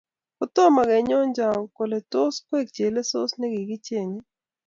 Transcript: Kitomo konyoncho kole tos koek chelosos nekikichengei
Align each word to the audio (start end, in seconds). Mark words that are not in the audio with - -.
Kitomo 0.37 0.81
konyoncho 0.89 1.49
kole 1.75 1.99
tos 2.11 2.35
koek 2.47 2.67
chelosos 2.75 3.31
nekikichengei 3.39 4.25